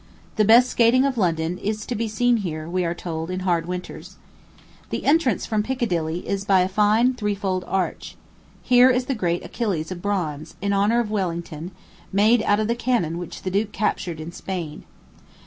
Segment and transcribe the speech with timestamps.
[0.35, 3.67] The best skating of London is to be seen here, we are told, in hard
[3.67, 4.15] winters.
[4.89, 8.15] The entrance from Piccadilly is by a fine threefold arch.
[8.63, 11.69] Here is the great Achilles of bronze, in honor of Wellington,
[12.11, 14.85] made out of the cannon which the duke captured in Spain.